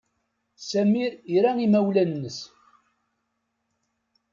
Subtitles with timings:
[0.69, 1.01] Sami
[1.35, 2.39] ira imawlan-nnes.